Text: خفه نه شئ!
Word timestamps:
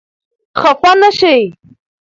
خفه 0.59 0.91
نه 1.01 1.09
شئ! 1.17 1.33